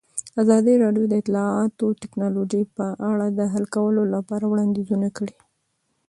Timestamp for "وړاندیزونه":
4.47-5.07